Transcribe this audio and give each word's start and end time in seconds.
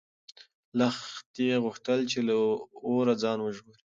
لښتې 0.79 1.47
غوښتل 1.63 1.99
چې 2.11 2.19
له 2.27 2.35
اوره 2.89 3.13
ځان 3.23 3.37
وژغوري. 3.41 3.79